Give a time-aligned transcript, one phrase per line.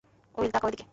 [0.35, 0.85] Will, তাকাও এদিকে।